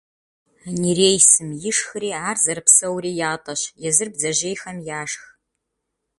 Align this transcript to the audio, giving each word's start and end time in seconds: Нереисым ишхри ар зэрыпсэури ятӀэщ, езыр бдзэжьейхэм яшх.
Нереисым 0.81 1.49
ишхри 1.69 2.09
ар 2.29 2.37
зэрыпсэури 2.43 3.11
ятӀэщ, 3.31 3.61
езыр 3.87 4.09
бдзэжьейхэм 4.13 4.77
яшх. 5.01 5.23